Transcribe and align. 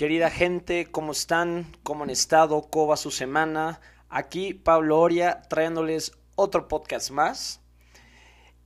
Querida 0.00 0.30
gente, 0.30 0.86
¿cómo 0.90 1.12
están? 1.12 1.76
¿Cómo 1.82 2.04
han 2.04 2.08
estado? 2.08 2.70
¿Cómo 2.70 2.86
va 2.86 2.96
su 2.96 3.10
semana? 3.10 3.82
Aquí 4.08 4.54
Pablo 4.54 4.98
Oria 4.98 5.42
trayéndoles 5.50 6.12
otro 6.36 6.68
podcast 6.68 7.10
más. 7.10 7.60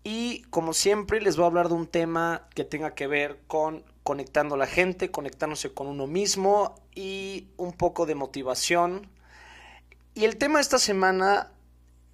Y 0.05 0.43
como 0.51 0.73
siempre 0.73 1.21
les 1.21 1.37
voy 1.37 1.43
a 1.43 1.47
hablar 1.49 1.67
de 1.67 1.75
un 1.75 1.89
tema 1.89 2.47
que 2.55 2.63
tenga 2.63 2.95
que 2.95 3.09
ver 3.09 3.41
con 3.49 3.83
conectando 4.05 4.55
a 4.55 4.59
la 4.59 4.69
gente, 4.69 5.11
conectándose 5.11 5.75
con 5.75 5.89
uno 5.89 6.07
mismo 6.07 6.77
y 6.95 7.49
un 7.57 7.73
poco 7.73 8.07
de 8.07 8.15
motivación. 8.15 9.11
Y 10.15 10.27
el 10.27 10.37
tema 10.37 10.59
de 10.59 10.63
esta 10.63 10.79
semana, 10.79 11.51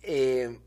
eh, 0.00 0.58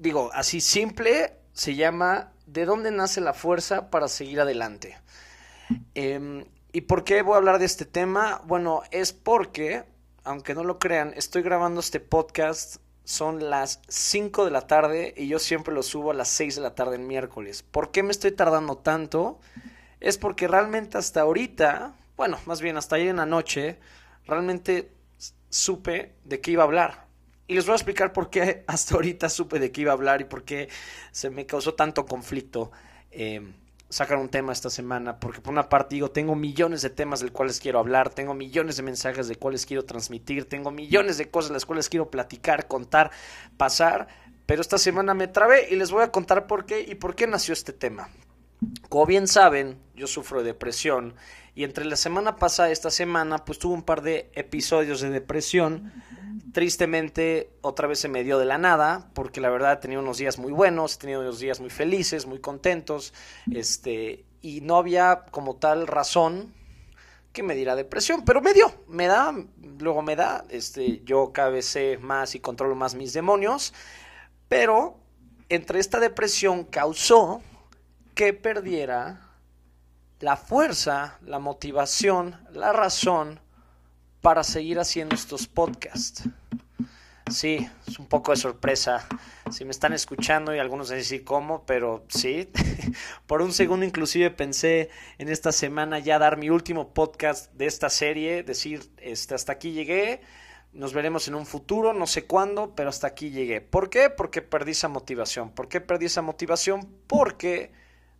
digo, 0.00 0.32
así 0.34 0.60
simple, 0.60 1.36
se 1.52 1.76
llama 1.76 2.32
¿De 2.46 2.64
dónde 2.64 2.90
nace 2.90 3.20
la 3.20 3.32
fuerza 3.32 3.90
para 3.90 4.08
seguir 4.08 4.40
adelante? 4.40 4.98
Em, 5.94 6.46
¿Y 6.76 6.82
por 6.82 7.04
qué 7.04 7.22
voy 7.22 7.32
a 7.32 7.36
hablar 7.38 7.58
de 7.58 7.64
este 7.64 7.86
tema? 7.86 8.42
Bueno, 8.44 8.82
es 8.90 9.14
porque, 9.14 9.84
aunque 10.24 10.54
no 10.54 10.62
lo 10.62 10.78
crean, 10.78 11.14
estoy 11.16 11.40
grabando 11.40 11.80
este 11.80 12.00
podcast, 12.00 12.82
son 13.02 13.48
las 13.48 13.80
5 13.88 14.44
de 14.44 14.50
la 14.50 14.66
tarde 14.66 15.14
y 15.16 15.26
yo 15.26 15.38
siempre 15.38 15.72
lo 15.72 15.82
subo 15.82 16.10
a 16.10 16.14
las 16.14 16.28
6 16.28 16.56
de 16.56 16.60
la 16.60 16.74
tarde 16.74 16.96
en 16.96 17.06
miércoles. 17.06 17.62
¿Por 17.62 17.92
qué 17.92 18.02
me 18.02 18.10
estoy 18.10 18.32
tardando 18.32 18.76
tanto? 18.76 19.40
Es 20.00 20.18
porque 20.18 20.48
realmente 20.48 20.98
hasta 20.98 21.22
ahorita, 21.22 21.94
bueno, 22.14 22.38
más 22.44 22.60
bien 22.60 22.76
hasta 22.76 22.96
ayer 22.96 23.08
en 23.08 23.16
la 23.16 23.24
noche, 23.24 23.78
realmente 24.26 24.92
supe 25.48 26.12
de 26.24 26.42
qué 26.42 26.50
iba 26.50 26.62
a 26.62 26.66
hablar. 26.66 27.06
Y 27.46 27.54
les 27.54 27.64
voy 27.64 27.72
a 27.72 27.76
explicar 27.76 28.12
por 28.12 28.28
qué 28.28 28.64
hasta 28.66 28.96
ahorita 28.96 29.30
supe 29.30 29.58
de 29.60 29.72
qué 29.72 29.80
iba 29.80 29.92
a 29.92 29.94
hablar 29.94 30.20
y 30.20 30.24
por 30.24 30.44
qué 30.44 30.68
se 31.10 31.30
me 31.30 31.46
causó 31.46 31.72
tanto 31.72 32.04
conflicto. 32.04 32.70
Eh, 33.12 33.40
sacar 33.88 34.18
un 34.18 34.28
tema 34.28 34.52
esta 34.52 34.70
semana, 34.70 35.20
porque 35.20 35.40
por 35.40 35.52
una 35.52 35.68
parte 35.68 35.94
digo, 35.94 36.10
tengo 36.10 36.34
millones 36.34 36.82
de 36.82 36.90
temas 36.90 37.20
del 37.20 37.32
cuales 37.32 37.60
quiero 37.60 37.78
hablar, 37.78 38.10
tengo 38.10 38.34
millones 38.34 38.76
de 38.76 38.82
mensajes 38.82 39.28
de 39.28 39.36
cuales 39.36 39.64
quiero 39.64 39.84
transmitir, 39.84 40.48
tengo 40.48 40.70
millones 40.70 41.18
de 41.18 41.30
cosas 41.30 41.50
de 41.50 41.54
las 41.54 41.66
cuales 41.66 41.88
quiero 41.88 42.10
platicar, 42.10 42.66
contar, 42.66 43.10
pasar, 43.56 44.08
pero 44.44 44.60
esta 44.60 44.78
semana 44.78 45.14
me 45.14 45.28
trabé 45.28 45.68
y 45.70 45.76
les 45.76 45.90
voy 45.90 46.02
a 46.02 46.10
contar 46.10 46.46
por 46.46 46.66
qué 46.66 46.80
y 46.80 46.96
por 46.96 47.14
qué 47.14 47.26
nació 47.26 47.52
este 47.52 47.72
tema. 47.72 48.08
Como 48.88 49.06
bien 49.06 49.28
saben, 49.28 49.78
yo 49.94 50.06
sufro 50.06 50.40
de 50.40 50.46
depresión 50.46 51.14
y 51.54 51.64
entre 51.64 51.84
la 51.84 51.96
semana 51.96 52.36
pasada 52.36 52.70
y 52.70 52.72
esta 52.72 52.90
semana 52.90 53.44
pues 53.44 53.58
tuve 53.58 53.74
un 53.74 53.82
par 53.82 54.02
de 54.02 54.30
episodios 54.34 55.00
de 55.00 55.10
depresión 55.10 55.92
Tristemente, 56.56 57.50
otra 57.60 57.86
vez 57.86 57.98
se 57.98 58.08
me 58.08 58.24
dio 58.24 58.38
de 58.38 58.46
la 58.46 58.56
nada, 58.56 59.10
porque 59.12 59.42
la 59.42 59.50
verdad 59.50 59.74
he 59.74 59.76
tenido 59.76 60.00
unos 60.00 60.16
días 60.16 60.38
muy 60.38 60.52
buenos, 60.52 60.94
he 60.94 60.98
tenido 61.00 61.20
unos 61.20 61.38
días 61.38 61.60
muy 61.60 61.68
felices, 61.68 62.24
muy 62.24 62.38
contentos, 62.38 63.12
este, 63.52 64.24
y 64.40 64.62
no 64.62 64.78
había 64.78 65.26
como 65.30 65.56
tal 65.56 65.86
razón 65.86 66.54
que 67.34 67.42
me 67.42 67.54
diera 67.54 67.76
depresión, 67.76 68.24
pero 68.24 68.40
me 68.40 68.54
dio, 68.54 68.72
me 68.88 69.06
da, 69.06 69.34
luego 69.78 70.00
me 70.00 70.16
da, 70.16 70.46
este, 70.48 71.02
yo 71.04 71.30
cada 71.30 71.50
vez 71.50 71.66
sé 71.66 71.98
más 71.98 72.34
y 72.34 72.40
controlo 72.40 72.74
más 72.74 72.94
mis 72.94 73.12
demonios, 73.12 73.74
pero 74.48 74.96
entre 75.50 75.78
esta 75.78 76.00
depresión 76.00 76.64
causó 76.64 77.42
que 78.14 78.32
perdiera 78.32 79.28
la 80.20 80.38
fuerza, 80.38 81.18
la 81.20 81.38
motivación, 81.38 82.40
la 82.50 82.72
razón 82.72 83.40
para 84.26 84.42
seguir 84.42 84.80
haciendo 84.80 85.14
estos 85.14 85.46
podcasts. 85.46 86.24
Sí, 87.30 87.70
es 87.86 88.00
un 88.00 88.08
poco 88.08 88.32
de 88.32 88.36
sorpresa. 88.36 89.06
Si 89.52 89.64
me 89.64 89.70
están 89.70 89.92
escuchando 89.92 90.52
y 90.52 90.58
algunos 90.58 90.88
decir 90.88 91.22
cómo, 91.22 91.64
pero 91.64 92.04
sí. 92.08 92.50
Por 93.28 93.40
un 93.40 93.52
segundo 93.52 93.86
inclusive 93.86 94.32
pensé 94.32 94.90
en 95.18 95.28
esta 95.28 95.52
semana 95.52 96.00
ya 96.00 96.18
dar 96.18 96.38
mi 96.38 96.50
último 96.50 96.92
podcast 96.92 97.52
de 97.52 97.66
esta 97.66 97.88
serie, 97.88 98.42
decir, 98.42 98.90
este, 98.96 99.36
hasta 99.36 99.52
aquí 99.52 99.70
llegué, 99.70 100.22
nos 100.72 100.92
veremos 100.92 101.28
en 101.28 101.36
un 101.36 101.46
futuro, 101.46 101.92
no 101.92 102.08
sé 102.08 102.24
cuándo, 102.24 102.74
pero 102.74 102.88
hasta 102.88 103.06
aquí 103.06 103.30
llegué. 103.30 103.60
¿Por 103.60 103.90
qué? 103.90 104.10
Porque 104.10 104.42
perdí 104.42 104.72
esa 104.72 104.88
motivación. 104.88 105.52
¿Por 105.52 105.68
qué 105.68 105.80
perdí 105.80 106.06
esa 106.06 106.22
motivación? 106.22 106.80
Porque 107.06 107.70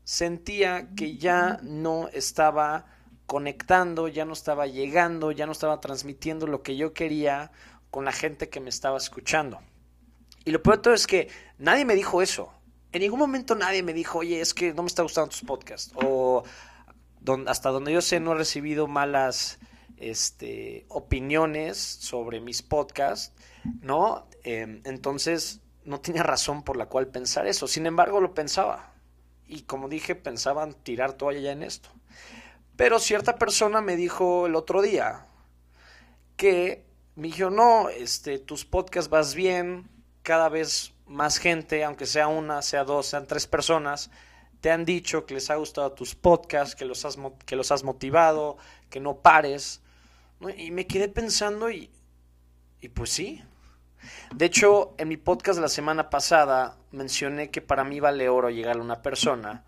sentía 0.05 0.87
que 0.95 1.17
ya 1.17 1.59
no 1.65 2.07
estaba 2.13 2.96
conectando, 3.27 4.09
ya 4.09 4.25
no 4.25 4.33
estaba 4.33 4.67
llegando, 4.67 5.33
ya 5.33 5.47
no 5.47 5.53
estaba 5.53 5.81
transmitiendo 5.81 6.47
lo 6.47 6.63
que 6.63 6.77
yo 6.77 6.93
quería 6.93 7.51
con 7.91 8.05
la 8.05 8.13
gente 8.13 8.49
que 8.49 8.61
me 8.61 8.71
estaba 8.71 8.97
escuchando. 8.97 9.59
Y 10.45 10.53
lo 10.53 10.63
peor 10.63 10.77
de 10.77 10.83
todo 10.83 10.95
es 10.95 11.07
que 11.07 11.29
nadie 11.59 11.85
me 11.85 11.95
dijo 11.95 12.23
eso. 12.23 12.53
En 12.93 13.03
ningún 13.03 13.19
momento 13.19 13.55
nadie 13.55 13.83
me 13.83 13.93
dijo, 13.93 14.19
oye, 14.19 14.41
es 14.41 14.55
que 14.55 14.73
no 14.73 14.83
me 14.83 14.87
está 14.87 15.03
gustando 15.03 15.31
tus 15.31 15.43
podcasts. 15.43 15.93
O 15.97 16.45
hasta 17.47 17.71
donde 17.71 17.93
yo 17.93 18.01
sé 18.01 18.21
no 18.21 18.33
he 18.33 18.37
recibido 18.37 18.87
malas 18.87 19.59
este, 19.97 20.87
opiniones 20.89 21.79
sobre 21.79 22.41
mis 22.41 22.63
podcasts, 22.63 23.33
¿no? 23.81 24.29
Em, 24.45 24.83
entonces 24.85 25.61
no 25.85 26.01
tenía 26.01 26.23
razón 26.23 26.63
por 26.63 26.77
la 26.77 26.87
cual 26.87 27.09
pensar 27.09 27.47
eso. 27.47 27.67
Sin 27.67 27.87
embargo, 27.87 28.21
lo 28.21 28.35
pensaba. 28.35 28.93
Y 29.49 29.63
como 29.63 29.89
dije, 29.89 30.15
pensaban 30.15 30.75
tirar 30.75 31.15
toalla 31.15 31.41
ya 31.41 31.53
en 31.53 31.63
esto. 31.63 31.89
Pero 32.77 32.99
cierta 32.99 33.37
persona 33.37 33.81
me 33.81 33.97
dijo 33.97 34.47
el 34.47 34.55
otro 34.55 34.83
día 34.83 35.27
que 36.37 36.85
me 37.15 37.29
dijo, 37.29 37.49
no, 37.49 37.89
este, 37.89 38.39
tus 38.39 38.67
podcasts 38.67 39.09
vas 39.11 39.35
bien, 39.35 39.89
cada 40.23 40.51
vez 40.51 40.93
más 41.07 41.39
gente, 41.39 41.85
aunque 41.85 42.05
sea 42.05 42.29
una, 42.29 42.61
sea 42.61 42.85
dos, 42.85 43.07
sean 43.07 43.27
tres 43.27 43.47
personas, 43.47 44.11
te 44.61 44.71
han 44.71 44.85
dicho 44.85 45.25
que 45.25 45.35
les 45.35 45.49
ha 45.51 45.55
gustado 45.55 45.93
tus 45.93 46.15
podcasts, 46.15 46.75
que 46.75 46.85
los 46.85 47.05
has, 47.05 47.17
que 47.47 47.57
los 47.57 47.73
has 47.73 47.85
motivado, 47.85 48.59
que 48.91 49.01
no 49.01 49.17
pares. 49.17 49.81
Y 50.59 50.71
me 50.71 50.87
quedé 50.87 51.09
pensando 51.09 51.71
y, 51.71 51.91
y 52.81 52.89
pues 52.89 53.11
sí. 53.11 53.43
De 54.35 54.45
hecho, 54.45 54.95
en 54.99 55.09
mi 55.09 55.17
podcast 55.17 55.59
la 55.59 55.69
semana 55.69 56.11
pasada 56.11 56.77
mencioné 56.91 57.51
que 57.51 57.63
para 57.63 57.85
mí 57.85 58.01
vale 58.01 58.29
oro 58.29 58.51
llegar 58.51 58.77
a 58.77 58.83
una 58.83 59.01
persona 59.01 59.65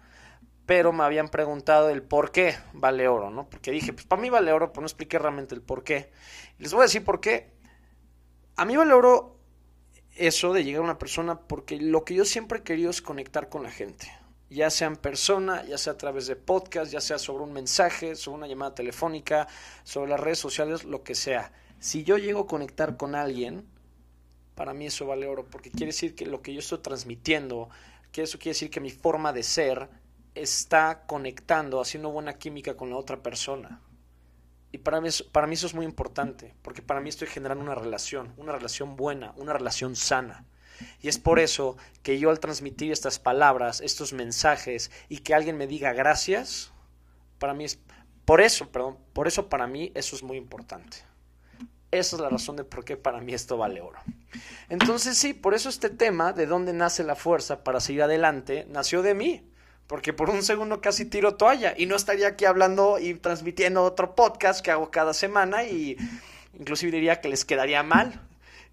pero 0.68 0.92
me 0.92 1.02
habían 1.02 1.30
preguntado 1.30 1.88
el 1.88 2.02
por 2.02 2.30
qué 2.30 2.54
vale 2.74 3.08
oro, 3.08 3.30
¿no? 3.30 3.48
Porque 3.48 3.70
dije, 3.70 3.94
pues 3.94 4.04
para 4.04 4.20
mí 4.20 4.28
vale 4.28 4.52
oro, 4.52 4.70
pues 4.70 4.82
no 4.82 4.86
expliqué 4.86 5.18
realmente 5.18 5.54
el 5.54 5.62
por 5.62 5.82
qué. 5.82 6.10
les 6.58 6.74
voy 6.74 6.80
a 6.80 6.82
decir 6.82 7.02
por 7.02 7.22
qué. 7.22 7.54
A 8.54 8.66
mí 8.66 8.76
vale 8.76 8.92
oro 8.92 9.38
eso 10.14 10.52
de 10.52 10.64
llegar 10.64 10.82
a 10.82 10.84
una 10.84 10.98
persona 10.98 11.40
porque 11.40 11.80
lo 11.80 12.04
que 12.04 12.12
yo 12.12 12.26
siempre 12.26 12.58
he 12.58 12.62
querido 12.64 12.90
es 12.90 13.00
conectar 13.00 13.48
con 13.48 13.62
la 13.62 13.70
gente. 13.70 14.12
Ya 14.50 14.68
sea 14.68 14.88
en 14.88 14.96
persona, 14.96 15.64
ya 15.64 15.78
sea 15.78 15.94
a 15.94 15.96
través 15.96 16.26
de 16.26 16.36
podcast, 16.36 16.92
ya 16.92 17.00
sea 17.00 17.16
sobre 17.16 17.44
un 17.44 17.54
mensaje, 17.54 18.14
sobre 18.14 18.36
una 18.36 18.46
llamada 18.46 18.74
telefónica, 18.74 19.48
sobre 19.84 20.10
las 20.10 20.20
redes 20.20 20.38
sociales, 20.38 20.84
lo 20.84 21.02
que 21.02 21.14
sea. 21.14 21.50
Si 21.78 22.04
yo 22.04 22.18
llego 22.18 22.40
a 22.40 22.46
conectar 22.46 22.98
con 22.98 23.14
alguien, 23.14 23.66
para 24.54 24.74
mí 24.74 24.88
eso 24.88 25.06
vale 25.06 25.28
oro, 25.28 25.46
porque 25.48 25.70
quiere 25.70 25.92
decir 25.92 26.14
que 26.14 26.26
lo 26.26 26.42
que 26.42 26.52
yo 26.52 26.58
estoy 26.58 26.80
transmitiendo, 26.80 27.70
que 28.12 28.20
eso 28.24 28.38
quiere 28.38 28.50
decir 28.50 28.68
que 28.68 28.80
mi 28.80 28.90
forma 28.90 29.32
de 29.32 29.42
ser 29.42 29.88
está 30.34 31.04
conectando, 31.06 31.80
haciendo 31.80 32.10
buena 32.10 32.38
química 32.38 32.76
con 32.76 32.90
la 32.90 32.96
otra 32.96 33.22
persona. 33.22 33.80
Y 34.70 34.78
para 34.78 35.00
mí, 35.00 35.08
para 35.32 35.46
mí 35.46 35.54
eso 35.54 35.66
es 35.66 35.74
muy 35.74 35.84
importante, 35.84 36.54
porque 36.62 36.82
para 36.82 37.00
mí 37.00 37.08
estoy 37.08 37.28
generando 37.28 37.64
una 37.64 37.74
relación, 37.74 38.34
una 38.36 38.52
relación 38.52 38.96
buena, 38.96 39.32
una 39.36 39.52
relación 39.52 39.96
sana. 39.96 40.44
Y 41.00 41.08
es 41.08 41.18
por 41.18 41.38
eso 41.38 41.76
que 42.02 42.18
yo 42.18 42.30
al 42.30 42.40
transmitir 42.40 42.92
estas 42.92 43.18
palabras, 43.18 43.80
estos 43.80 44.12
mensajes 44.12 44.90
y 45.08 45.18
que 45.18 45.34
alguien 45.34 45.56
me 45.56 45.66
diga 45.66 45.92
gracias, 45.92 46.72
para 47.38 47.54
mí 47.54 47.64
es 47.64 47.80
por 48.24 48.40
eso, 48.40 48.68
perdón, 48.68 48.98
por 49.14 49.26
eso 49.26 49.48
para 49.48 49.66
mí 49.66 49.90
eso 49.94 50.14
es 50.14 50.22
muy 50.22 50.36
importante. 50.36 50.98
Esa 51.90 52.16
es 52.16 52.22
la 52.22 52.28
razón 52.28 52.56
de 52.56 52.64
por 52.64 52.84
qué 52.84 52.98
para 52.98 53.20
mí 53.22 53.32
esto 53.32 53.56
vale 53.56 53.80
oro. 53.80 53.98
Entonces 54.68 55.16
sí, 55.16 55.32
por 55.32 55.54
eso 55.54 55.70
este 55.70 55.88
tema 55.88 56.34
de 56.34 56.44
dónde 56.44 56.74
nace 56.74 57.02
la 57.02 57.14
fuerza 57.16 57.64
para 57.64 57.80
seguir 57.80 58.02
adelante 58.02 58.66
nació 58.68 59.00
de 59.00 59.14
mí 59.14 59.50
porque 59.88 60.12
por 60.12 60.30
un 60.30 60.42
segundo 60.42 60.80
casi 60.80 61.06
tiro 61.06 61.34
toalla 61.34 61.74
y 61.76 61.86
no 61.86 61.96
estaría 61.96 62.28
aquí 62.28 62.44
hablando 62.44 62.98
y 63.00 63.14
transmitiendo 63.14 63.82
otro 63.82 64.14
podcast 64.14 64.60
que 64.64 64.70
hago 64.70 64.90
cada 64.90 65.14
semana 65.14 65.64
y 65.64 65.96
inclusive 66.56 66.92
diría 66.92 67.20
que 67.20 67.28
les 67.28 67.44
quedaría 67.44 67.82
mal 67.82 68.20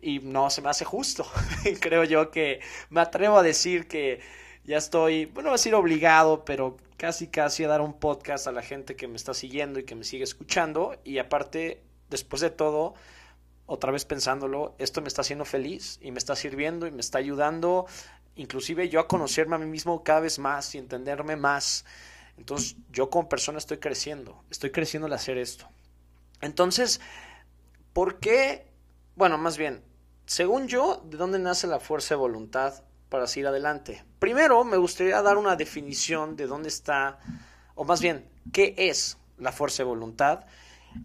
y 0.01 0.19
no 0.19 0.49
se 0.49 0.61
me 0.61 0.69
hace 0.69 0.85
justo. 0.85 1.25
Creo 1.79 2.03
yo 2.03 2.29
que 2.31 2.59
me 2.89 3.01
atrevo 3.01 3.37
a 3.37 3.43
decir 3.43 3.87
que 3.87 4.19
ya 4.65 4.77
estoy, 4.77 5.25
bueno, 5.25 5.49
a 5.49 5.53
decir 5.53 5.73
obligado, 5.73 6.43
pero 6.43 6.75
casi 6.97 7.27
casi 7.27 7.63
a 7.63 7.69
dar 7.69 7.81
un 7.81 7.93
podcast 7.93 8.47
a 8.47 8.51
la 8.51 8.61
gente 8.61 8.97
que 8.97 9.07
me 9.07 9.15
está 9.15 9.33
siguiendo 9.33 9.79
y 9.79 9.83
que 9.83 9.95
me 9.95 10.03
sigue 10.03 10.25
escuchando 10.25 10.99
y 11.05 11.19
aparte, 11.19 11.81
después 12.09 12.41
de 12.41 12.49
todo, 12.49 12.93
otra 13.67 13.91
vez 13.91 14.05
pensándolo, 14.05 14.75
esto 14.79 15.01
me 15.01 15.07
está 15.07 15.21
haciendo 15.21 15.45
feliz 15.45 15.97
y 16.01 16.11
me 16.11 16.19
está 16.19 16.35
sirviendo 16.35 16.87
y 16.87 16.91
me 16.91 17.01
está 17.01 17.19
ayudando 17.19 17.85
inclusive 18.35 18.89
yo 18.89 18.99
a 18.99 19.07
conocerme 19.07 19.55
a 19.55 19.59
mí 19.59 19.65
mismo 19.65 20.03
cada 20.03 20.21
vez 20.21 20.39
más 20.39 20.73
y 20.75 20.77
entenderme 20.77 21.35
más. 21.35 21.85
Entonces 22.37 22.75
yo 22.91 23.09
como 23.09 23.29
persona 23.29 23.57
estoy 23.57 23.77
creciendo, 23.77 24.43
estoy 24.49 24.71
creciendo 24.71 25.07
al 25.07 25.13
hacer 25.13 25.37
esto. 25.37 25.69
Entonces, 26.41 26.99
¿por 27.93 28.19
qué? 28.19 28.71
Bueno, 29.15 29.37
más 29.37 29.57
bien, 29.57 29.83
según 30.25 30.67
yo, 30.67 31.01
¿de 31.05 31.17
dónde 31.17 31.39
nace 31.39 31.67
la 31.67 31.79
fuerza 31.79 32.15
de 32.15 32.19
voluntad 32.19 32.83
para 33.09 33.27
seguir 33.27 33.47
adelante? 33.47 34.03
Primero, 34.19 34.63
me 34.63 34.77
gustaría 34.77 35.21
dar 35.21 35.37
una 35.37 35.55
definición 35.55 36.35
de 36.35 36.47
dónde 36.47 36.69
está, 36.69 37.19
o 37.75 37.85
más 37.85 38.01
bien, 38.01 38.27
¿qué 38.51 38.75
es 38.77 39.17
la 39.37 39.51
fuerza 39.51 39.83
de 39.83 39.89
voluntad? 39.89 40.45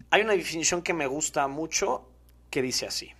Hay 0.09 0.21
una 0.21 0.33
definición 0.33 0.81
que 0.81 0.93
me 0.93 1.07
gusta 1.07 1.47
mucho 1.47 2.09
que 2.49 2.61
dice 2.61 2.87
así. 2.87 3.13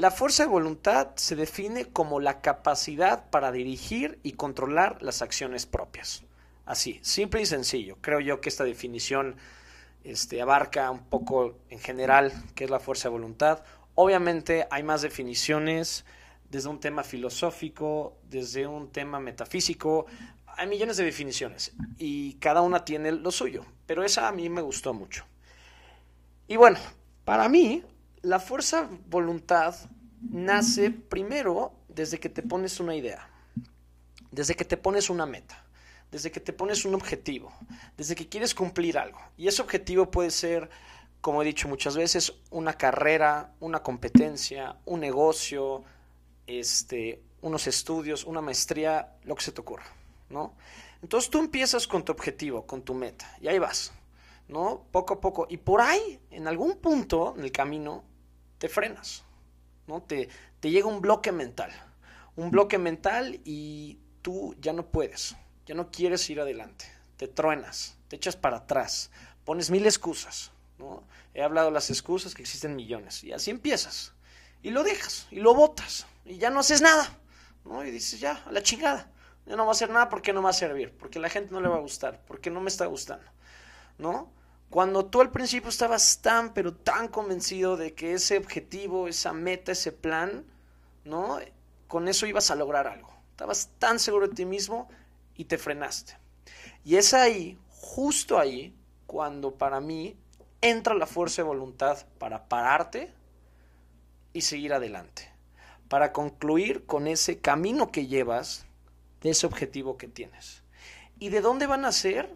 La 0.00 0.10
fuerza 0.10 0.44
de 0.44 0.48
voluntad 0.48 1.08
se 1.16 1.36
define 1.36 1.84
como 1.84 2.20
la 2.20 2.40
capacidad 2.40 3.28
para 3.28 3.52
dirigir 3.52 4.18
y 4.22 4.32
controlar 4.32 5.02
las 5.02 5.20
acciones 5.20 5.66
propias. 5.66 6.22
Así, 6.64 6.98
simple 7.02 7.42
y 7.42 7.44
sencillo. 7.44 7.98
Creo 8.00 8.18
yo 8.18 8.40
que 8.40 8.48
esta 8.48 8.64
definición 8.64 9.36
este, 10.02 10.40
abarca 10.40 10.90
un 10.90 11.04
poco 11.04 11.58
en 11.68 11.80
general 11.80 12.32
qué 12.54 12.64
es 12.64 12.70
la 12.70 12.80
fuerza 12.80 13.10
de 13.10 13.12
voluntad. 13.12 13.62
Obviamente 13.94 14.66
hay 14.70 14.82
más 14.84 15.02
definiciones 15.02 16.06
desde 16.48 16.70
un 16.70 16.80
tema 16.80 17.04
filosófico, 17.04 18.16
desde 18.22 18.66
un 18.66 18.90
tema 18.92 19.20
metafísico. 19.20 20.06
Hay 20.46 20.66
millones 20.66 20.96
de 20.96 21.04
definiciones 21.04 21.74
y 21.98 22.36
cada 22.36 22.62
una 22.62 22.86
tiene 22.86 23.12
lo 23.12 23.30
suyo, 23.30 23.66
pero 23.84 24.02
esa 24.02 24.28
a 24.28 24.32
mí 24.32 24.48
me 24.48 24.62
gustó 24.62 24.94
mucho. 24.94 25.26
Y 26.48 26.56
bueno, 26.56 26.78
para 27.26 27.50
mí, 27.50 27.84
la 28.22 28.38
fuerza 28.38 28.88
voluntad 29.08 29.74
nace 30.20 30.90
primero 30.90 31.72
desde 31.88 32.20
que 32.20 32.28
te 32.28 32.42
pones 32.42 32.80
una 32.80 32.94
idea, 32.94 33.28
desde 34.30 34.54
que 34.54 34.64
te 34.64 34.76
pones 34.76 35.10
una 35.10 35.26
meta, 35.26 35.64
desde 36.10 36.30
que 36.30 36.40
te 36.40 36.52
pones 36.52 36.84
un 36.84 36.94
objetivo, 36.94 37.52
desde 37.96 38.14
que 38.14 38.28
quieres 38.28 38.54
cumplir 38.54 38.98
algo. 38.98 39.18
Y 39.36 39.48
ese 39.48 39.62
objetivo 39.62 40.10
puede 40.10 40.30
ser, 40.30 40.68
como 41.20 41.42
he 41.42 41.44
dicho 41.46 41.68
muchas 41.68 41.96
veces, 41.96 42.34
una 42.50 42.74
carrera, 42.74 43.54
una 43.60 43.82
competencia, 43.82 44.76
un 44.84 45.00
negocio, 45.00 45.84
este, 46.46 47.22
unos 47.42 47.66
estudios, 47.66 48.24
una 48.24 48.40
maestría, 48.40 49.16
lo 49.24 49.34
que 49.34 49.42
se 49.42 49.52
te 49.52 49.60
ocurra, 49.60 49.86
¿no? 50.28 50.54
Entonces 51.02 51.30
tú 51.30 51.38
empiezas 51.38 51.86
con 51.86 52.04
tu 52.04 52.12
objetivo, 52.12 52.66
con 52.66 52.82
tu 52.82 52.92
meta, 52.92 53.34
y 53.40 53.48
ahí 53.48 53.58
vas, 53.58 53.92
¿no? 54.48 54.84
Poco 54.90 55.14
a 55.14 55.20
poco. 55.20 55.46
Y 55.48 55.56
por 55.56 55.80
ahí, 55.80 56.20
en 56.30 56.46
algún 56.46 56.76
punto 56.76 57.34
en 57.38 57.44
el 57.44 57.52
camino, 57.52 58.04
te 58.60 58.68
frenas, 58.68 59.24
¿no? 59.86 60.02
Te, 60.02 60.28
te 60.60 60.70
llega 60.70 60.86
un 60.86 61.00
bloque 61.00 61.32
mental, 61.32 61.72
un 62.36 62.50
bloque 62.50 62.76
mental 62.76 63.40
y 63.42 63.98
tú 64.20 64.54
ya 64.60 64.74
no 64.74 64.86
puedes, 64.86 65.34
ya 65.64 65.74
no 65.74 65.90
quieres 65.90 66.28
ir 66.28 66.40
adelante, 66.40 66.84
te 67.16 67.26
truenas, 67.26 67.96
te 68.08 68.16
echas 68.16 68.36
para 68.36 68.58
atrás, 68.58 69.10
pones 69.46 69.70
mil 69.70 69.86
excusas, 69.86 70.52
¿no? 70.78 71.02
He 71.32 71.42
hablado 71.42 71.68
de 71.68 71.72
las 71.72 71.88
excusas 71.88 72.34
que 72.34 72.42
existen 72.42 72.76
millones, 72.76 73.24
y 73.24 73.32
así 73.32 73.50
empiezas, 73.50 74.12
y 74.62 74.70
lo 74.70 74.84
dejas, 74.84 75.26
y 75.30 75.40
lo 75.40 75.54
botas, 75.54 76.06
y 76.26 76.36
ya 76.36 76.50
no 76.50 76.60
haces 76.60 76.82
nada, 76.82 77.18
¿no? 77.64 77.82
Y 77.82 77.90
dices, 77.90 78.20
ya, 78.20 78.44
a 78.46 78.52
la 78.52 78.62
chingada, 78.62 79.10
ya 79.46 79.56
no 79.56 79.64
va 79.64 79.70
a 79.70 79.72
hacer 79.72 79.88
nada 79.88 80.10
porque 80.10 80.34
no 80.34 80.42
va 80.42 80.50
a 80.50 80.52
servir, 80.52 80.94
porque 80.98 81.18
la 81.18 81.30
gente 81.30 81.50
no 81.50 81.62
le 81.62 81.68
va 81.68 81.76
a 81.76 81.80
gustar, 81.80 82.22
porque 82.26 82.50
no 82.50 82.60
me 82.60 82.68
está 82.68 82.84
gustando, 82.84 83.24
¿no? 83.96 84.30
Cuando 84.70 85.06
tú 85.06 85.20
al 85.20 85.30
principio 85.30 85.68
estabas 85.68 86.20
tan, 86.22 86.54
pero 86.54 86.72
tan 86.72 87.08
convencido 87.08 87.76
de 87.76 87.94
que 87.94 88.14
ese 88.14 88.38
objetivo, 88.38 89.08
esa 89.08 89.32
meta, 89.32 89.72
ese 89.72 89.92
plan, 89.92 90.44
¿no? 91.04 91.38
Con 91.88 92.08
eso 92.08 92.26
ibas 92.26 92.50
a 92.50 92.54
lograr 92.54 92.86
algo. 92.86 93.12
Estabas 93.32 93.70
tan 93.78 93.98
seguro 93.98 94.28
de 94.28 94.34
ti 94.34 94.46
mismo 94.46 94.88
y 95.34 95.46
te 95.46 95.58
frenaste. 95.58 96.16
Y 96.84 96.96
es 96.96 97.12
ahí, 97.14 97.58
justo 97.68 98.38
ahí, 98.38 98.74
cuando 99.06 99.54
para 99.54 99.80
mí 99.80 100.16
entra 100.60 100.94
la 100.94 101.06
fuerza 101.06 101.42
de 101.42 101.48
voluntad 101.48 102.06
para 102.18 102.48
pararte 102.48 103.12
y 104.32 104.42
seguir 104.42 104.72
adelante 104.72 105.30
para 105.90 106.12
concluir 106.12 106.86
con 106.86 107.08
ese 107.08 107.40
camino 107.40 107.90
que 107.90 108.06
llevas 108.06 108.64
de 109.22 109.30
ese 109.30 109.44
objetivo 109.44 109.98
que 109.98 110.06
tienes. 110.06 110.62
¿Y 111.18 111.30
de 111.30 111.40
dónde 111.40 111.66
van 111.66 111.84
a 111.84 111.90
ser? 111.90 112.32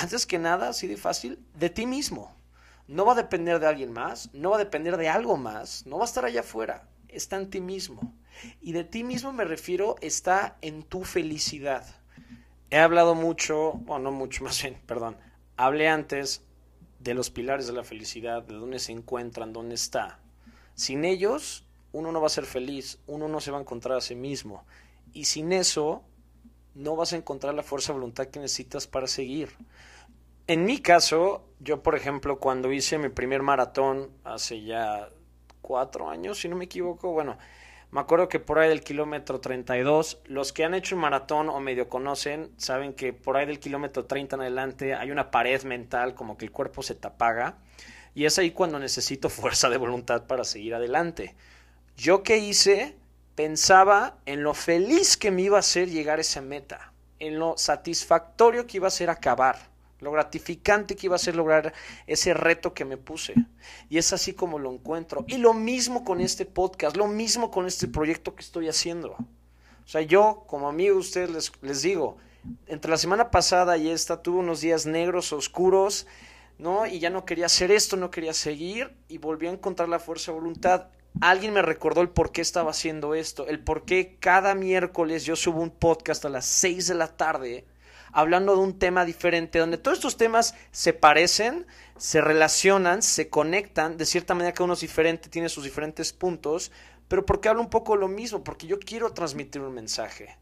Antes 0.00 0.26
que 0.26 0.38
nada, 0.38 0.68
así 0.68 0.86
de 0.86 0.96
fácil, 0.96 1.40
de 1.54 1.70
ti 1.70 1.84
mismo. 1.84 2.32
No 2.86 3.04
va 3.04 3.14
a 3.14 3.16
depender 3.16 3.58
de 3.58 3.66
alguien 3.66 3.92
más, 3.92 4.30
no 4.32 4.50
va 4.50 4.54
a 4.54 4.60
depender 4.60 4.96
de 4.96 5.08
algo 5.08 5.36
más, 5.36 5.86
no 5.86 5.98
va 5.98 6.04
a 6.04 6.06
estar 6.06 6.24
allá 6.24 6.42
afuera, 6.42 6.88
está 7.08 7.34
en 7.34 7.50
ti 7.50 7.60
mismo. 7.60 8.14
Y 8.60 8.70
de 8.70 8.84
ti 8.84 9.02
mismo 9.02 9.32
me 9.32 9.44
refiero, 9.44 9.96
está 10.00 10.56
en 10.62 10.84
tu 10.84 11.02
felicidad. 11.02 11.84
He 12.70 12.78
hablado 12.78 13.16
mucho, 13.16 13.72
bueno, 13.72 14.04
no 14.04 14.12
mucho 14.12 14.44
más 14.44 14.62
bien, 14.62 14.80
perdón, 14.86 15.16
hablé 15.56 15.88
antes 15.88 16.42
de 17.00 17.14
los 17.14 17.30
pilares 17.30 17.66
de 17.66 17.72
la 17.72 17.82
felicidad, 17.82 18.44
de 18.44 18.54
dónde 18.54 18.78
se 18.78 18.92
encuentran, 18.92 19.52
dónde 19.52 19.74
está. 19.74 20.20
Sin 20.76 21.04
ellos 21.04 21.64
uno 21.90 22.12
no 22.12 22.20
va 22.20 22.28
a 22.28 22.30
ser 22.30 22.46
feliz, 22.46 23.00
uno 23.08 23.26
no 23.26 23.40
se 23.40 23.50
va 23.50 23.58
a 23.58 23.62
encontrar 23.62 23.98
a 23.98 24.00
sí 24.00 24.14
mismo. 24.14 24.64
Y 25.12 25.24
sin 25.24 25.52
eso, 25.52 26.04
no 26.78 26.94
vas 26.94 27.12
a 27.12 27.16
encontrar 27.16 27.54
la 27.54 27.62
fuerza 27.62 27.92
de 27.92 27.98
voluntad 27.98 28.28
que 28.28 28.38
necesitas 28.38 28.86
para 28.86 29.08
seguir. 29.08 29.50
En 30.46 30.64
mi 30.64 30.78
caso, 30.78 31.44
yo 31.58 31.82
por 31.82 31.96
ejemplo, 31.96 32.38
cuando 32.38 32.72
hice 32.72 32.98
mi 32.98 33.08
primer 33.08 33.42
maratón 33.42 34.10
hace 34.24 34.62
ya 34.62 35.10
cuatro 35.60 36.08
años, 36.08 36.38
si 36.38 36.48
no 36.48 36.56
me 36.56 36.66
equivoco, 36.66 37.10
bueno, 37.12 37.36
me 37.90 38.00
acuerdo 38.00 38.28
que 38.28 38.38
por 38.38 38.58
ahí 38.58 38.68
del 38.68 38.82
kilómetro 38.82 39.40
32, 39.40 40.20
los 40.26 40.52
que 40.52 40.64
han 40.64 40.74
hecho 40.74 40.94
un 40.94 41.00
maratón 41.00 41.48
o 41.48 41.58
medio 41.58 41.88
conocen, 41.88 42.52
saben 42.58 42.92
que 42.92 43.12
por 43.12 43.36
ahí 43.36 43.46
del 43.46 43.58
kilómetro 43.60 44.04
30 44.04 44.36
en 44.36 44.42
adelante 44.42 44.94
hay 44.94 45.10
una 45.10 45.30
pared 45.30 45.62
mental, 45.64 46.14
como 46.14 46.38
que 46.38 46.44
el 46.44 46.52
cuerpo 46.52 46.82
se 46.82 46.94
te 46.94 47.08
apaga, 47.08 47.58
y 48.14 48.24
es 48.24 48.38
ahí 48.38 48.52
cuando 48.52 48.78
necesito 48.78 49.28
fuerza 49.30 49.68
de 49.68 49.78
voluntad 49.78 50.26
para 50.26 50.44
seguir 50.44 50.74
adelante. 50.74 51.34
Yo 51.96 52.22
qué 52.22 52.38
hice, 52.38 52.94
pensaba 53.38 54.18
en 54.26 54.42
lo 54.42 54.52
feliz 54.52 55.16
que 55.16 55.30
me 55.30 55.42
iba 55.42 55.58
a 55.58 55.60
hacer 55.60 55.88
llegar 55.88 56.18
a 56.18 56.22
esa 56.22 56.40
meta, 56.40 56.92
en 57.20 57.38
lo 57.38 57.56
satisfactorio 57.56 58.66
que 58.66 58.78
iba 58.78 58.88
a 58.88 58.90
ser 58.90 59.10
acabar, 59.10 59.70
lo 60.00 60.10
gratificante 60.10 60.96
que 60.96 61.06
iba 61.06 61.14
a 61.14 61.20
ser 61.20 61.36
lograr 61.36 61.72
ese 62.08 62.34
reto 62.34 62.74
que 62.74 62.84
me 62.84 62.96
puse. 62.96 63.34
Y 63.88 63.98
es 63.98 64.12
así 64.12 64.32
como 64.32 64.58
lo 64.58 64.72
encuentro. 64.72 65.24
Y 65.28 65.36
lo 65.36 65.54
mismo 65.54 66.04
con 66.04 66.20
este 66.20 66.46
podcast, 66.46 66.96
lo 66.96 67.06
mismo 67.06 67.52
con 67.52 67.66
este 67.66 67.86
proyecto 67.86 68.34
que 68.34 68.42
estoy 68.42 68.66
haciendo. 68.68 69.12
O 69.12 69.86
sea, 69.88 70.00
yo 70.00 70.42
como 70.48 70.68
amigo 70.68 70.94
de 70.94 71.00
ustedes 71.00 71.30
les, 71.30 71.52
les 71.62 71.82
digo, 71.82 72.16
entre 72.66 72.90
la 72.90 72.98
semana 72.98 73.30
pasada 73.30 73.76
y 73.76 73.88
esta 73.88 74.20
tuve 74.20 74.40
unos 74.40 74.62
días 74.62 74.84
negros, 74.84 75.32
oscuros, 75.32 76.08
¿no? 76.58 76.86
Y 76.86 76.98
ya 76.98 77.10
no 77.10 77.24
quería 77.24 77.46
hacer 77.46 77.70
esto, 77.70 77.96
no 77.96 78.10
quería 78.10 78.34
seguir 78.34 78.96
y 79.06 79.18
volví 79.18 79.46
a 79.46 79.52
encontrar 79.52 79.88
la 79.88 80.00
fuerza 80.00 80.32
de 80.32 80.40
voluntad 80.40 80.88
alguien 81.20 81.52
me 81.52 81.62
recordó 81.62 82.00
el 82.00 82.10
por 82.10 82.32
qué 82.32 82.40
estaba 82.40 82.70
haciendo 82.70 83.14
esto, 83.14 83.46
el 83.46 83.60
por 83.60 83.84
qué 83.84 84.16
cada 84.20 84.54
miércoles 84.54 85.24
yo 85.24 85.36
subo 85.36 85.62
un 85.62 85.70
podcast 85.70 86.24
a 86.24 86.28
las 86.28 86.46
6 86.46 86.88
de 86.88 86.94
la 86.94 87.16
tarde 87.16 87.64
hablando 88.12 88.54
de 88.54 88.62
un 88.62 88.78
tema 88.78 89.04
diferente, 89.04 89.58
donde 89.58 89.78
todos 89.78 89.98
estos 89.98 90.16
temas 90.16 90.54
se 90.70 90.92
parecen, 90.92 91.66
se 91.96 92.20
relacionan, 92.20 93.02
se 93.02 93.28
conectan, 93.28 93.96
de 93.96 94.06
cierta 94.06 94.34
manera 94.34 94.54
que 94.54 94.62
uno 94.62 94.74
es 94.74 94.80
diferente, 94.80 95.28
tiene 95.28 95.48
sus 95.48 95.64
diferentes 95.64 96.12
puntos, 96.12 96.72
pero 97.08 97.24
porque 97.24 97.48
hablo 97.48 97.62
un 97.62 97.70
poco 97.70 97.96
lo 97.96 98.08
mismo, 98.08 98.44
porque 98.44 98.66
yo 98.66 98.78
quiero 98.78 99.12
transmitir 99.12 99.62
un 99.62 99.74
mensaje. 99.74 100.36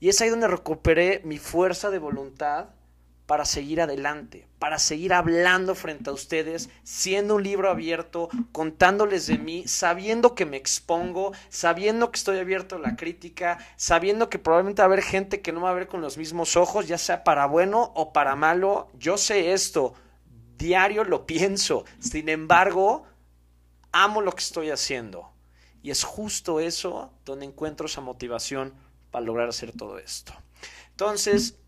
Y 0.00 0.08
es 0.08 0.20
ahí 0.20 0.28
donde 0.28 0.48
recuperé 0.48 1.20
mi 1.24 1.38
fuerza 1.38 1.90
de 1.90 1.98
voluntad 1.98 2.68
para 3.28 3.44
seguir 3.44 3.82
adelante, 3.82 4.48
para 4.58 4.78
seguir 4.78 5.12
hablando 5.12 5.74
frente 5.74 6.08
a 6.08 6.14
ustedes, 6.14 6.70
siendo 6.82 7.34
un 7.34 7.42
libro 7.42 7.68
abierto, 7.68 8.30
contándoles 8.52 9.26
de 9.26 9.36
mí, 9.36 9.68
sabiendo 9.68 10.34
que 10.34 10.46
me 10.46 10.56
expongo, 10.56 11.32
sabiendo 11.50 12.10
que 12.10 12.16
estoy 12.16 12.38
abierto 12.38 12.76
a 12.76 12.78
la 12.78 12.96
crítica, 12.96 13.58
sabiendo 13.76 14.30
que 14.30 14.38
probablemente 14.38 14.80
va 14.80 14.84
a 14.84 14.86
haber 14.86 15.02
gente 15.02 15.42
que 15.42 15.52
no 15.52 15.60
me 15.60 15.64
va 15.64 15.72
a 15.72 15.74
ver 15.74 15.88
con 15.88 16.00
los 16.00 16.16
mismos 16.16 16.56
ojos, 16.56 16.88
ya 16.88 16.96
sea 16.96 17.22
para 17.22 17.44
bueno 17.44 17.92
o 17.94 18.14
para 18.14 18.34
malo. 18.34 18.88
Yo 18.98 19.18
sé 19.18 19.52
esto, 19.52 19.92
diario 20.56 21.04
lo 21.04 21.26
pienso. 21.26 21.84
Sin 21.98 22.30
embargo, 22.30 23.04
amo 23.92 24.22
lo 24.22 24.32
que 24.32 24.42
estoy 24.42 24.70
haciendo. 24.70 25.30
Y 25.82 25.90
es 25.90 26.02
justo 26.02 26.60
eso 26.60 27.12
donde 27.26 27.44
encuentro 27.44 27.88
esa 27.88 28.00
motivación 28.00 28.72
para 29.10 29.26
lograr 29.26 29.50
hacer 29.50 29.72
todo 29.72 29.98
esto. 29.98 30.32
Entonces, 30.92 31.58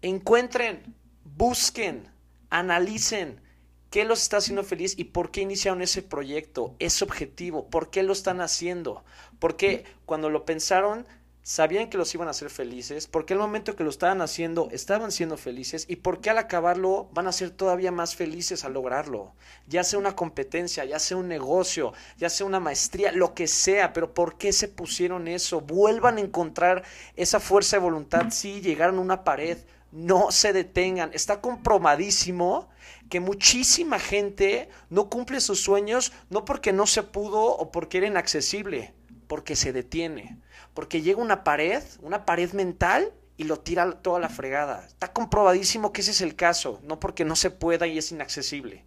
encuentren 0.00 0.98
busquen, 1.40 2.06
analicen 2.50 3.40
qué 3.88 4.04
los 4.04 4.20
está 4.20 4.36
haciendo 4.36 4.62
feliz 4.62 4.94
y 4.98 5.04
por 5.04 5.30
qué 5.30 5.40
iniciaron 5.40 5.80
ese 5.80 6.02
proyecto, 6.02 6.76
ese 6.78 7.02
objetivo, 7.02 7.70
por 7.70 7.88
qué 7.88 8.02
lo 8.02 8.12
están 8.12 8.42
haciendo, 8.42 9.04
por 9.38 9.56
qué 9.56 9.84
cuando 10.04 10.28
lo 10.28 10.44
pensaron 10.44 11.06
sabían 11.42 11.88
que 11.88 11.96
los 11.96 12.14
iban 12.14 12.28
a 12.28 12.32
hacer 12.32 12.50
felices, 12.50 13.06
por 13.06 13.24
qué 13.24 13.32
al 13.32 13.40
momento 13.40 13.74
que 13.74 13.84
lo 13.84 13.88
estaban 13.88 14.20
haciendo 14.20 14.68
estaban 14.70 15.10
siendo 15.12 15.38
felices 15.38 15.86
y 15.88 15.96
por 15.96 16.20
qué 16.20 16.28
al 16.28 16.36
acabarlo 16.36 17.08
van 17.14 17.26
a 17.26 17.32
ser 17.32 17.48
todavía 17.48 17.90
más 17.90 18.14
felices 18.14 18.66
al 18.66 18.74
lograrlo, 18.74 19.32
ya 19.66 19.82
sea 19.82 19.98
una 19.98 20.14
competencia, 20.14 20.84
ya 20.84 20.98
sea 20.98 21.16
un 21.16 21.28
negocio, 21.28 21.94
ya 22.18 22.28
sea 22.28 22.44
una 22.44 22.60
maestría, 22.60 23.12
lo 23.12 23.32
que 23.32 23.46
sea, 23.46 23.94
pero 23.94 24.12
por 24.12 24.36
qué 24.36 24.52
se 24.52 24.68
pusieron 24.68 25.26
eso, 25.26 25.62
vuelvan 25.62 26.18
a 26.18 26.20
encontrar 26.20 26.84
esa 27.16 27.40
fuerza 27.40 27.76
de 27.76 27.82
voluntad, 27.82 28.26
si 28.28 28.60
llegaron 28.60 28.98
a 28.98 29.00
una 29.00 29.24
pared, 29.24 29.56
no 29.92 30.30
se 30.30 30.52
detengan. 30.52 31.10
Está 31.12 31.40
comprobadísimo 31.40 32.68
que 33.08 33.20
muchísima 33.20 33.98
gente 33.98 34.68
no 34.88 35.10
cumple 35.10 35.40
sus 35.40 35.60
sueños 35.60 36.12
no 36.30 36.44
porque 36.44 36.72
no 36.72 36.86
se 36.86 37.02
pudo 37.02 37.44
o 37.44 37.72
porque 37.72 37.98
era 37.98 38.06
inaccesible, 38.06 38.94
porque 39.26 39.56
se 39.56 39.72
detiene, 39.72 40.38
porque 40.74 41.02
llega 41.02 41.20
una 41.20 41.44
pared, 41.44 41.82
una 42.00 42.24
pared 42.24 42.52
mental 42.52 43.12
y 43.36 43.44
lo 43.44 43.58
tira 43.58 43.90
toda 44.02 44.20
la 44.20 44.28
fregada. 44.28 44.86
Está 44.86 45.12
comprobadísimo 45.12 45.92
que 45.92 46.02
ese 46.02 46.12
es 46.12 46.20
el 46.20 46.36
caso, 46.36 46.80
no 46.84 47.00
porque 47.00 47.24
no 47.24 47.36
se 47.36 47.50
pueda 47.50 47.86
y 47.86 47.98
es 47.98 48.12
inaccesible. 48.12 48.84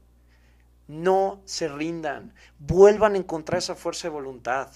No 0.87 1.41
se 1.45 1.67
rindan. 1.67 2.33
Vuelvan 2.59 3.15
a 3.15 3.17
encontrar 3.17 3.59
esa 3.59 3.75
fuerza 3.75 4.07
de 4.07 4.13
voluntad. 4.13 4.69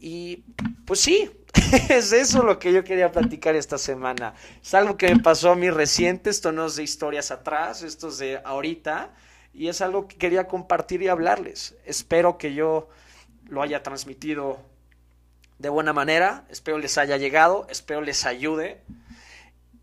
Y 0.00 0.44
pues 0.84 1.00
sí, 1.00 1.30
es 1.88 2.12
eso 2.12 2.42
lo 2.42 2.58
que 2.58 2.72
yo 2.72 2.84
quería 2.84 3.12
platicar 3.12 3.54
esta 3.54 3.78
semana. 3.78 4.34
Es 4.62 4.74
algo 4.74 4.96
que 4.96 5.14
me 5.14 5.22
pasó 5.22 5.52
a 5.52 5.56
mí 5.56 5.70
reciente, 5.70 6.30
esto 6.30 6.52
no 6.52 6.66
es 6.66 6.76
de 6.76 6.82
historias 6.82 7.30
atrás, 7.30 7.82
esto 7.82 8.08
es 8.08 8.18
de 8.18 8.40
ahorita, 8.44 9.14
y 9.52 9.68
es 9.68 9.80
algo 9.80 10.08
que 10.08 10.16
quería 10.16 10.48
compartir 10.48 11.02
y 11.02 11.08
hablarles. 11.08 11.76
Espero 11.84 12.38
que 12.38 12.54
yo 12.54 12.88
lo 13.48 13.62
haya 13.62 13.82
transmitido 13.82 14.58
de 15.58 15.68
buena 15.68 15.92
manera, 15.92 16.46
espero 16.48 16.78
les 16.78 16.96
haya 16.98 17.16
llegado, 17.16 17.66
espero 17.68 18.00
les 18.00 18.24
ayude 18.24 18.82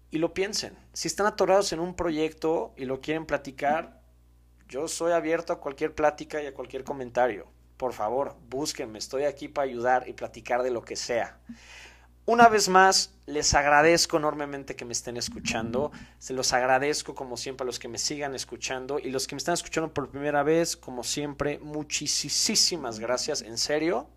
y 0.10 0.18
lo 0.18 0.34
piensen. 0.34 0.76
Si 0.94 1.08
están 1.08 1.28
atorados 1.28 1.72
en 1.72 1.80
un 1.80 1.96
proyecto 1.96 2.74
y 2.78 2.86
lo 2.86 3.00
quieren 3.00 3.26
platicar, 3.26 4.02
yo 4.68 4.88
soy 4.88 5.12
abierto 5.12 5.54
a 5.54 5.60
cualquier 5.60 5.94
plática 5.94 6.42
y 6.42 6.48
a 6.48 6.54
cualquier 6.54 6.84
comentario 6.84 7.48
por 7.78 7.94
favor, 7.94 8.36
búsquenme, 8.50 9.00
estoy 9.00 9.24
aquí 9.24 9.48
para 9.48 9.68
ayudar 9.68 10.08
y 10.08 10.14
platicar 10.14 10.64
de 10.64 10.72
lo 10.72 10.84
que 10.84 10.96
sea. 10.96 11.38
Una 12.26 12.50
vez 12.50 12.68
más, 12.68 13.14
les 13.26 13.54
agradezco 13.54 14.18
enormemente 14.18 14.76
que 14.76 14.84
me 14.84 14.92
estén 14.92 15.16
escuchando. 15.16 15.94
Se 16.20 16.34
los 16.34 16.52
agradezco 16.52 17.16
como 17.16 17.38
siempre 17.38 17.64
a 17.64 17.68
los 17.68 17.80
que 17.80 17.88
me 17.88 17.98
sigan 17.98 18.36
escuchando 18.36 19.00
y 19.00 19.12
los 19.12 19.28
que 19.28 19.36
me 19.36 19.38
están 19.38 19.54
escuchando 19.54 19.94
por 19.94 20.10
primera 20.10 20.44
vez, 20.44 20.76
como 20.76 21.06
siempre, 21.06 21.58
muchísimas 21.60 23.00
gracias, 23.00 23.42
en 23.42 23.58
serio. 23.58 24.10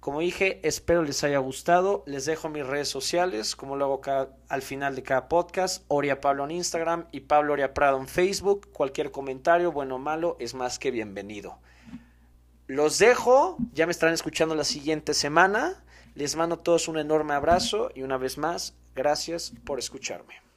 Como 0.00 0.20
dije, 0.20 0.60
espero 0.62 1.02
les 1.02 1.24
haya 1.24 1.38
gustado. 1.38 2.04
Les 2.06 2.24
dejo 2.24 2.48
mis 2.48 2.66
redes 2.66 2.88
sociales, 2.88 3.56
como 3.56 3.74
lo 3.76 3.84
hago 3.86 4.00
al 4.48 4.62
final 4.62 4.94
de 4.94 5.02
cada 5.02 5.28
podcast. 5.28 5.84
Oria 5.88 6.20
Pablo 6.20 6.44
en 6.44 6.52
Instagram 6.52 7.06
y 7.10 7.20
Pablo 7.20 7.52
Oria 7.52 7.74
Prado 7.74 7.98
en 7.98 8.06
Facebook. 8.06 8.70
Cualquier 8.72 9.10
comentario, 9.10 9.72
bueno 9.72 9.96
o 9.96 9.98
malo, 9.98 10.36
es 10.38 10.54
más 10.54 10.78
que 10.78 10.90
bienvenido. 10.90 11.58
Los 12.70 13.00
dejo, 13.00 13.56
ya 13.72 13.84
me 13.84 13.90
estarán 13.90 14.14
escuchando 14.14 14.54
la 14.54 14.62
siguiente 14.62 15.12
semana. 15.12 15.82
Les 16.14 16.36
mando 16.36 16.54
a 16.54 16.62
todos 16.62 16.86
un 16.86 16.98
enorme 16.98 17.34
abrazo 17.34 17.90
y 17.96 18.02
una 18.02 18.16
vez 18.16 18.38
más, 18.38 18.76
gracias 18.94 19.52
por 19.64 19.80
escucharme. 19.80 20.40